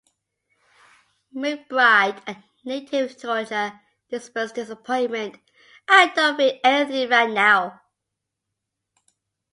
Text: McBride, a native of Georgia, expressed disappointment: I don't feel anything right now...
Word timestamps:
McBride, 1.35 2.27
a 2.27 2.43
native 2.65 3.11
of 3.11 3.17
Georgia, 3.19 3.79
expressed 4.09 4.55
disappointment: 4.55 5.37
I 5.87 6.07
don't 6.15 6.37
feel 6.37 6.59
anything 6.63 7.07
right 7.07 7.29
now... 7.29 7.79